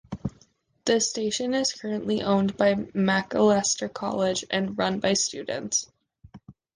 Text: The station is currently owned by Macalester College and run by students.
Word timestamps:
The 0.85 0.99
station 0.99 1.53
is 1.53 1.73
currently 1.73 2.23
owned 2.23 2.57
by 2.57 2.73
Macalester 2.73 3.87
College 3.93 4.43
and 4.49 4.75
run 4.75 4.99
by 4.99 5.13
students. 5.13 5.91